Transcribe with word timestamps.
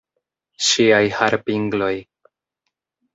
Ŝiaj 0.67 1.03
harpingloj. 1.17 1.93